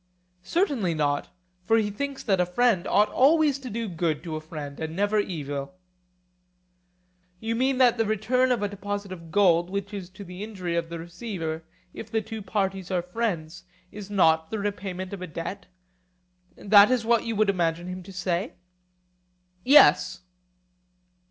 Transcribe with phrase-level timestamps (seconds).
[0.41, 1.29] Certainly not;
[1.63, 4.95] for he thinks that a friend ought always to do good to a friend and
[4.95, 5.75] never evil.
[7.39, 10.75] You mean that the return of a deposit of gold which is to the injury
[10.75, 15.27] of the receiver, if the two parties are friends, is not the repayment of a
[15.27, 15.69] debt,—that
[16.89, 18.53] is what you would imagine him to say?
[19.63, 20.21] Yes.